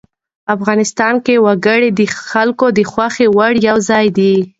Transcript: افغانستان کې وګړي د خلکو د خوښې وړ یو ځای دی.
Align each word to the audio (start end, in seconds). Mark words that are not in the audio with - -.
افغانستان 0.55 1.13
کې 1.25 1.35
وګړي 1.45 1.89
د 1.99 2.01
خلکو 2.29 2.65
د 2.77 2.79
خوښې 2.91 3.27
وړ 3.37 3.53
یو 3.67 3.77
ځای 3.89 4.05
دی. 4.17 4.35